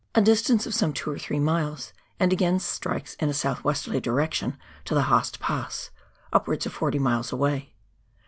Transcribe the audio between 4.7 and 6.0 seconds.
to the Haast Pass,